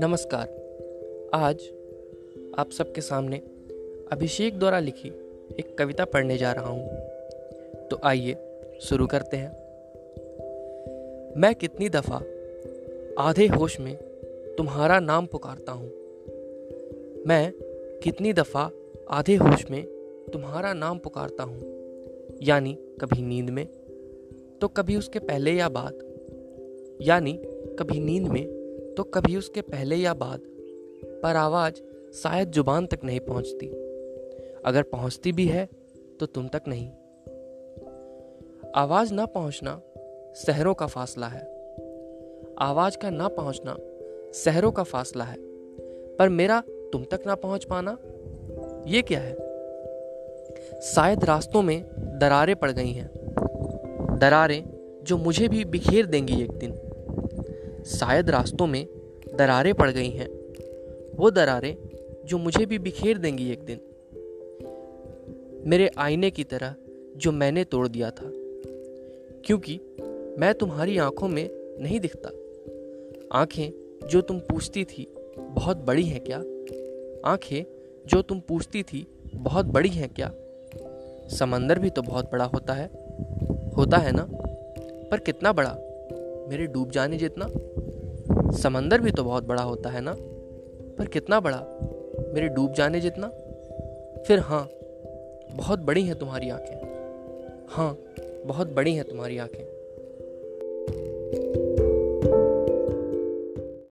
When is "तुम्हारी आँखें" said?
96.18-96.76, 99.04-99.75